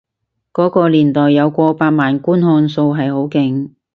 [0.51, 3.69] 嗰個年代有過百萬觀看數係好勁